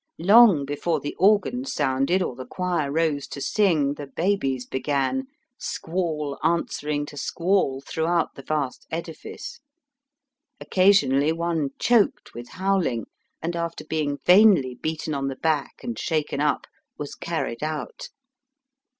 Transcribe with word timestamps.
Long 0.17 0.65
before 0.65 0.99
the 0.99 1.13
organ 1.19 1.63
sounded 1.63 2.23
or 2.23 2.35
the 2.35 2.47
choir 2.47 2.91
rose 2.91 3.27
to 3.27 3.39
sing 3.39 3.93
the 3.93 4.07
babies 4.07 4.65
began, 4.65 5.27
squall 5.59 6.39
answering 6.41 7.05
to 7.05 7.17
squall 7.17 7.81
throughout 7.81 8.33
the 8.33 8.41
vast 8.41 8.87
edifice. 8.89 9.59
Occasionally 10.59 11.31
one 11.31 11.69
choked 11.77 12.33
with 12.33 12.49
howling, 12.49 13.05
and 13.43 13.55
after 13.55 13.85
being 13.85 14.17
vainly 14.25 14.73
beaten 14.73 15.13
on 15.13 15.27
the 15.27 15.35
back 15.35 15.83
and 15.83 15.99
shaken 15.99 16.41
up, 16.41 16.65
was 16.97 17.13
carried 17.13 17.61
out. 17.61 18.09